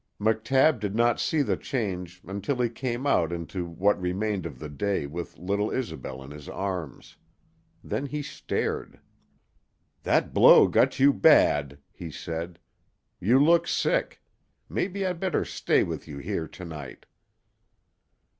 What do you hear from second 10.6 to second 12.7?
got you bad," he said.